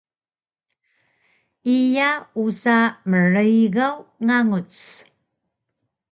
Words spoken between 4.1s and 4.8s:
nganguc